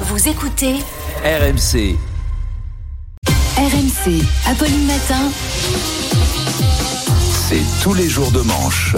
[0.00, 0.74] Vous écoutez
[1.24, 1.96] RMC.
[3.56, 5.30] RMC, Apolline Matin.
[7.48, 8.94] C'est tous les jours de manche.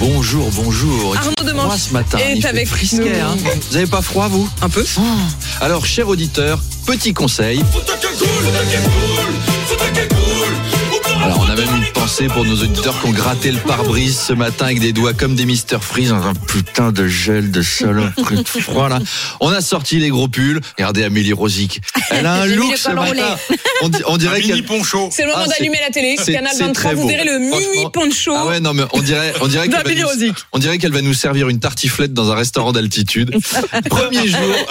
[0.00, 1.16] Bonjour, bonjour.
[1.16, 2.18] Arnaud Demanche froid ce matin.
[2.18, 3.26] est Il fait avec frisquet, nous.
[3.28, 3.36] hein.
[3.70, 4.48] Vous avez pas froid, vous?
[4.62, 4.84] Un peu.
[5.60, 7.62] Alors, cher auditeur, petit conseil.
[12.04, 15.34] Pensée pour nos auditeurs qui ont gratté le pare-brise ce matin avec des doigts comme
[15.36, 18.98] des Mister Freeze dans un putain de gel de saloperie de froid là.
[19.40, 20.60] On a sorti les gros pulls.
[20.76, 21.80] Regardez Amélie Rosic.
[22.10, 23.36] Elle a un look le ce matin.
[23.80, 25.08] On, di- on dirait qu'elle poncho.
[25.12, 26.16] C'est le moment Ah, c'est- d'allumer la télé.
[26.22, 27.08] c'est- Canal c'est 23, très vous beau.
[27.08, 28.34] verrez le mini poncho.
[28.36, 31.00] Ah ouais, non, mais on dirait, on dirait qu'elle va, nous, on dirait qu'elle va
[31.00, 33.34] nous servir une tartiflette dans un restaurant d'altitude.
[33.88, 34.66] Premier jour,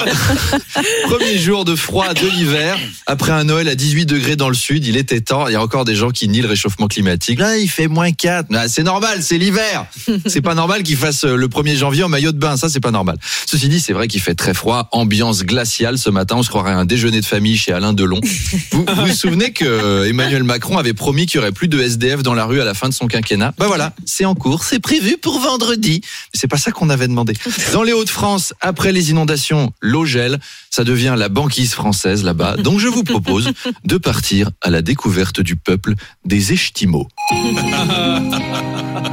[1.05, 2.77] premier jour de froid de l'hiver.
[3.07, 5.47] Après un Noël à 18 degrés dans le sud, il était temps.
[5.47, 7.22] Il y a encore des gens qui nient le réchauffement climatique.
[7.31, 8.47] Là, il fait moins 4.
[8.53, 9.85] Ah, c'est normal, c'est l'hiver.
[10.25, 12.57] C'est pas normal qu'il fasse euh, le 1er janvier en maillot de bain.
[12.57, 13.17] Ça, c'est pas normal.
[13.45, 14.87] Ceci dit, c'est vrai qu'il fait très froid.
[14.91, 16.35] Ambiance glaciale ce matin.
[16.37, 18.19] On se croirait à un déjeuner de famille chez Alain Delon.
[18.71, 21.79] Vous vous, vous souvenez que euh, Emmanuel Macron avait promis qu'il y aurait plus de
[21.79, 23.53] SDF dans la rue à la fin de son quinquennat?
[23.57, 26.01] Bah voilà, c'est en cours, c'est prévu pour vendredi.
[26.03, 27.33] Mais c'est pas ça qu'on avait demandé.
[27.71, 32.57] Dans les Hauts-de-France, après les inondations, l'eau gèle, ça devient la banquise française là-bas.
[32.57, 33.51] Donc je vous propose
[33.85, 35.93] de partir à la découverte du peuple
[36.25, 37.07] des Esquimaux.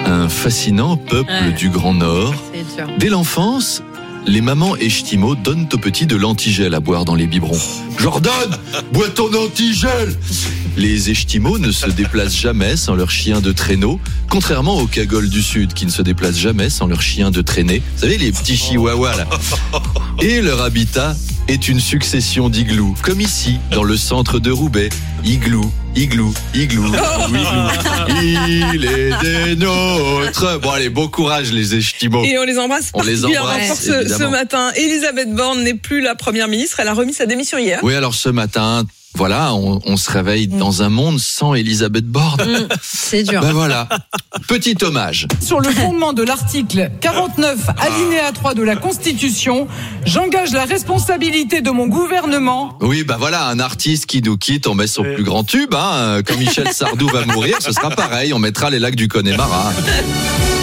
[0.06, 1.52] Un fascinant peuple Ouais.
[1.52, 2.34] du Grand Nord.
[2.98, 3.82] Dès l'enfance,
[4.26, 7.58] les mamans estimaux donnent aux petits de l'antigel à boire dans les biberons.
[7.98, 8.32] Jordan,
[8.92, 10.14] bois ton antigel
[10.76, 15.42] Les estimaux ne se déplacent jamais sans leur chien de traîneau, contrairement aux cagoles du
[15.42, 17.82] Sud qui ne se déplacent jamais sans leur chien de traînée.
[17.96, 19.26] Vous savez, les petits chihuahuas là.
[20.20, 21.14] Et leur habitat
[21.48, 24.88] est une succession d'iglous, comme ici, dans le centre de Roubaix.
[25.24, 28.70] Igloo, igloo, igloo, igloo.
[28.72, 30.60] Il est des nôtres.
[30.60, 32.24] Bon allez, bon courage les estimaux.
[32.24, 34.70] Et on les embrasse On les embrasse, ce, ce matin.
[34.76, 36.80] Elisabeth Borne n'est plus la première ministre.
[36.80, 37.80] Elle a remis sa démission hier.
[37.82, 42.68] Oui, alors ce matin, voilà, on, on se réveille dans un monde sans Elisabeth Borne.
[42.80, 43.40] C'est dur.
[43.40, 43.88] Ben voilà,
[44.48, 45.26] petit hommage.
[45.40, 49.66] Sur le fondement de l'article 49 alinéa 3 de la Constitution,
[50.06, 54.74] j'engage la responsabilité de mon gouvernement Oui, ben voilà, un artiste qui nous quitte, on
[54.74, 55.74] met son plus grand tube.
[55.74, 56.20] Hein.
[56.24, 59.72] Quand Michel Sardou va mourir, ce sera pareil, on mettra les lacs du Connemara.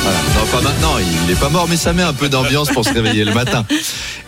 [0.03, 0.19] Voilà.
[0.35, 2.93] Non, pas maintenant, il n'est pas mort, mais ça met un peu d'ambiance pour se
[2.93, 3.65] réveiller le matin.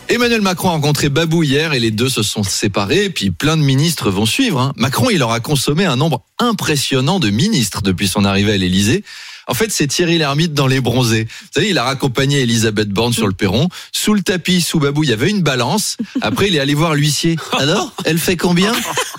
[0.10, 3.06] Emmanuel Macron a rencontré Babou hier et les deux se sont séparés.
[3.06, 4.60] Et puis plein de ministres vont suivre.
[4.60, 4.74] hein.
[4.76, 9.04] Macron, il aura consommé un nombre impressionnant de ministres depuis son arrivée à l'Élysée.
[9.48, 11.24] En fait, c'est Thierry Lhermitte dans les bronzés.
[11.26, 13.68] Vous savez, il a raccompagné Elisabeth Borne sur le perron.
[13.92, 15.98] Sous le tapis, sous Babou, il y avait une balance.
[16.22, 17.36] Après, il est allé voir l'huissier.
[17.60, 18.74] Alors, elle fait combien?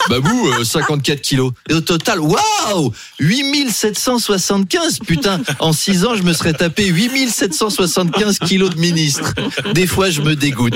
[0.08, 1.52] Babou, euh, 54 kilos.
[1.68, 8.70] Et au total, waouh 8775 Putain, en 6 ans, je me serais tapé 8775 kilos
[8.70, 9.34] de ministre.
[9.74, 10.74] Des fois, je me dégoûte.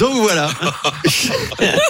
[0.00, 0.50] Donc voilà.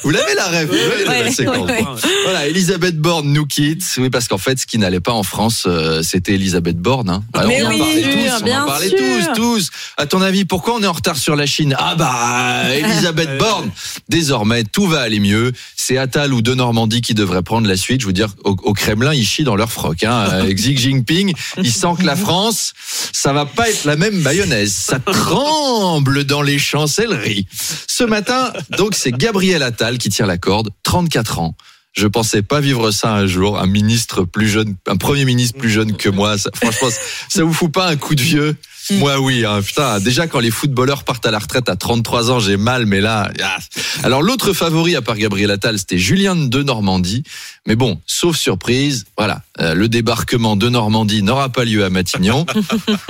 [0.04, 1.68] Vous l'avez la rêve, vous l'avez la Ouais, séquence.
[1.68, 1.84] ouais.
[2.24, 3.82] Voilà, Elisabeth Borne nous quitte.
[3.98, 7.08] Oui, parce qu'en fait, ce qui n'allait pas en France, euh, c'était Elisabeth Borne.
[7.10, 7.22] Hein.
[7.32, 8.98] Alors, Mais on en parlait sûr, tous, on en parlait sûr.
[8.98, 9.70] tous, tous.
[9.96, 11.74] À ton avis, pourquoi on est en retard sur la Chine?
[11.78, 13.70] Ah bah, Elisabeth Borne.
[14.08, 15.52] Désormais, tout va aller mieux.
[15.76, 15.96] C'est
[16.32, 18.00] Ou de Normandie qui devrait prendre la suite.
[18.02, 20.02] Je veux dire, au, au Kremlin, ils chient dans leur froc.
[20.04, 20.18] Hein.
[20.18, 21.32] Avec Xi Jinping,
[21.62, 22.72] il sent que la France,
[23.12, 24.72] ça va pas être la même mayonnaise.
[24.72, 27.46] Ça tremble dans les chancelleries.
[27.86, 31.54] Ce matin, donc, c'est Gabriel Attal qui tient la corde, 34 ans.
[31.92, 35.70] Je pensais pas vivre ça un jour, un ministre plus jeune, un premier ministre plus
[35.70, 36.36] jeune que moi.
[36.36, 36.88] Ça- franchement,
[37.30, 38.54] ça vous fout pas un coup de vieux?
[38.92, 39.98] Moi oui, hein, putain.
[40.00, 43.30] Déjà quand les footballeurs partent à la retraite à 33 ans, j'ai mal, mais là.
[43.42, 43.58] ah.
[44.02, 47.22] Alors l'autre favori à part Gabriel Attal, c'était Julien de Normandie.
[47.66, 52.46] Mais bon, sauf surprise, voilà, euh, le débarquement de Normandie n'aura pas lieu à Matignon.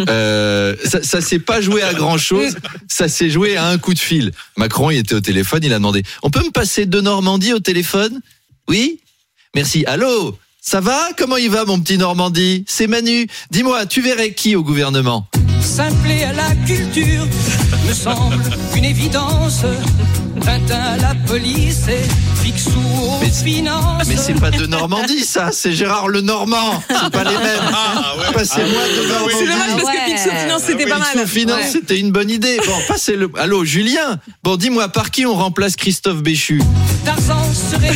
[0.09, 2.57] Euh, ça, ça s'est pas joué à grand chose.
[2.89, 4.33] Ça s'est joué à un coup de fil.
[4.57, 7.59] Macron, il était au téléphone, il a demandé On peut me passer de Normandie au
[7.59, 8.21] téléphone?
[8.69, 9.01] Oui?
[9.55, 9.85] Merci.
[9.87, 10.39] Allô?
[10.61, 11.09] Ça va?
[11.17, 12.65] Comment il va, mon petit Normandie?
[12.69, 13.27] C'est Manu.
[13.51, 15.29] Dis-moi, tu verrais qui au gouvernement?
[15.61, 17.27] Simpler à la culture
[17.87, 18.43] me semble
[18.77, 19.63] une évidence.
[20.45, 22.03] Tintin à la police et
[22.43, 24.07] Picsou aux Mais- finances.
[24.07, 25.51] Mais c'est pas de Normandie, ça.
[25.53, 26.83] C'est Gérard le Normand.
[26.89, 28.33] C'est pas les mêmes.
[28.33, 29.35] Passez-moi de Normandie.
[29.39, 31.09] C'est dommage parce que Pixel Finance, c'était pas mal.
[31.13, 31.71] Pixel Finance, Ouais.
[31.73, 32.61] c'était une bonne idée.
[32.67, 33.31] Bon, passez le.
[33.39, 34.19] Allô, Julien.
[34.45, 36.61] Bon, dis-moi, par qui on remplace Christophe Béchu?
[37.05, 37.93] Tarzan serait.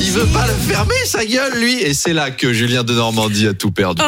[0.00, 3.46] Il veut pas le fermer sa gueule lui et c'est là que Julien de Normandie
[3.48, 4.02] a tout perdu.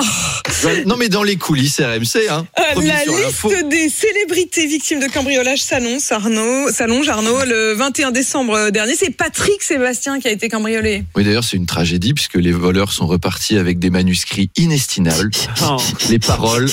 [0.86, 2.46] Non mais dans les coulisses RMC hein.
[2.58, 8.70] Euh, la liste des célébrités victimes de cambriolage s'annonce, Arnaud, s'allonge, Arnaud, le 21 décembre
[8.70, 8.94] dernier.
[8.96, 11.04] C'est Patrick Sébastien qui a été cambriolé.
[11.16, 15.30] Oui d'ailleurs c'est une tragédie puisque les voleurs sont repartis avec des manuscrits inestimables.
[16.10, 16.70] Les paroles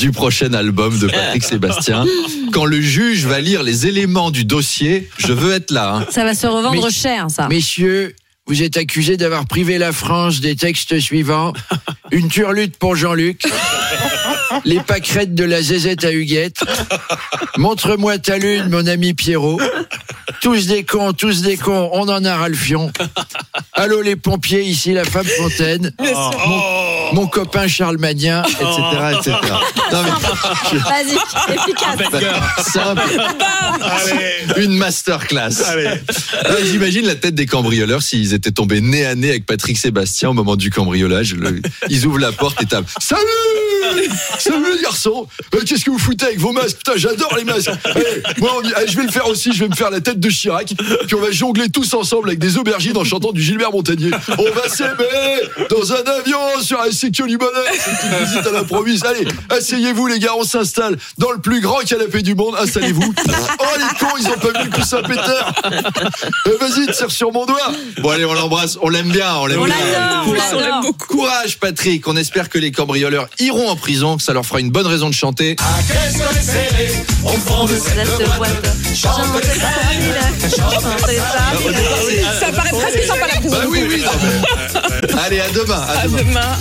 [0.00, 2.04] du prochain album de Patrick Sébastien.
[2.52, 5.94] Quand le juge va lire les éléments du dossier, je veux être là.
[5.96, 6.06] hein.
[6.10, 7.48] Ça va se revendre Mais- cher, ça.
[7.48, 8.14] Messieurs,
[8.46, 11.52] vous êtes accusés d'avoir privé la France des textes suivants.
[12.10, 13.42] Une turlute pour Jean-Luc.
[14.64, 16.64] Les pâquerettes de la zézette à Huguette.
[17.56, 19.60] Montre-moi ta lune, mon ami Pierrot.
[20.40, 22.90] Tous des cons, tous des cons, on en a ras le fion.
[23.74, 25.92] Allô les pompiers, ici la femme Fontaine.
[26.02, 26.87] Sûr.
[27.12, 28.42] Mon copain Charles Magnin.
[28.42, 28.60] etc.
[29.18, 29.36] etc.
[29.92, 32.72] Non, mais Vas-y, efficace.
[32.72, 33.02] simple.
[34.56, 35.50] Une masterclass.
[35.74, 36.02] Ouais,
[36.70, 40.34] J'imagine la tête des cambrioleurs s'ils étaient tombés nez à nez avec Patrick Sébastien au
[40.34, 41.34] moment du cambriolage.
[41.34, 43.20] Le- ils ouvrent la porte et tapent Salut
[44.38, 46.76] Salut les garçons Euh, Qu'est-ce que vous foutez avec vos masques?
[46.78, 49.60] Putain, j'adore les masques Allez, moi, on y- allez, je vais le faire aussi, je
[49.60, 50.66] vais me faire la tête de Chirac,
[51.06, 54.10] puis on va jongler tous ensemble avec des aubergines en chantant du Gilbert Montagnier.
[54.38, 55.40] On va s'aimer
[55.70, 57.52] dans un avion sur un du bonheur.
[57.72, 59.04] C'est une petite visite à l'improviste.
[59.06, 62.54] Allez, asseyez-vous les gars, on s'installe dans le plus grand canapé du monde.
[62.58, 63.14] Installez-vous.
[63.60, 65.52] Oh les cons, ils ont pas vu le coussin pétard.
[65.66, 67.72] Euh, Vas-y, tire sur mon doigt.
[68.00, 68.78] Bon allez, on l'embrasse.
[68.82, 69.74] On l'aime bien, on l'aime On bien.
[70.22, 70.52] on Courage.
[70.54, 70.92] l'adore.
[71.08, 74.70] Courage Patrick, on espère que les cambrioleurs iront en prison, que ça leur fera une
[74.70, 75.56] bonne raison de chanter.
[75.58, 75.64] Ça
[78.04, 78.46] se voit.
[78.94, 79.54] Chantez ça,
[80.50, 81.52] chantez ça.
[82.40, 83.56] Ça paraît presque sympa la prison.
[83.56, 84.40] Bah oui, oui, non, mais-
[85.20, 85.80] Allez, à demain.
[85.80, 86.18] À À demain.
[86.18, 86.56] demain.